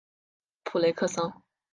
[0.63, 1.43] 普雷克桑。